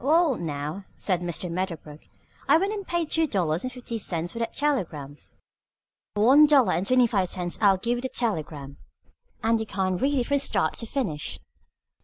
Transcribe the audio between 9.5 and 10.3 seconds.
you can read it